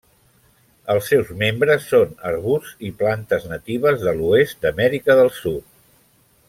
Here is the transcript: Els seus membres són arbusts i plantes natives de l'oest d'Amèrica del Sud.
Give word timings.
Els 0.93 1.09
seus 1.11 1.29
membres 1.41 1.85
són 1.91 2.17
arbusts 2.31 2.87
i 2.89 2.91
plantes 3.03 3.47
natives 3.53 4.09
de 4.09 4.15
l'oest 4.23 4.61
d'Amèrica 4.67 5.19
del 5.23 5.35
Sud. 5.43 5.67